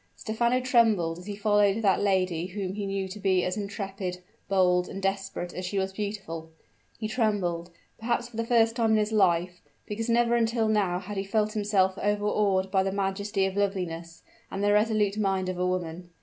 Stephano 0.15 0.59
trembled 0.59 1.19
as 1.19 1.27
he 1.27 1.35
followed 1.35 1.83
that 1.83 2.01
lady 2.01 2.47
whom 2.47 2.73
he 2.73 2.87
knew 2.87 3.07
to 3.07 3.19
be 3.19 3.43
as 3.43 3.55
intrepid, 3.55 4.17
bold, 4.49 4.89
and 4.89 4.99
desperate 4.99 5.53
as 5.53 5.63
she 5.63 5.77
was 5.77 5.93
beautiful: 5.93 6.49
he 6.97 7.07
trembled, 7.07 7.69
perhaps 7.99 8.27
for 8.27 8.35
the 8.37 8.43
first 8.43 8.75
time 8.75 8.93
in 8.93 8.97
his 8.97 9.11
life, 9.11 9.61
because 9.85 10.09
never 10.09 10.35
until 10.35 10.67
now 10.67 10.97
had 10.97 11.17
he 11.17 11.23
felt 11.23 11.53
himself 11.53 11.99
overawed 11.99 12.71
by 12.71 12.81
the 12.81 12.91
majesty 12.91 13.45
of 13.45 13.55
loveliness 13.55 14.23
and 14.49 14.63
the 14.63 14.73
resolute 14.73 15.19
mind 15.19 15.47
of 15.49 15.59
a 15.59 15.67
woman. 15.67 16.09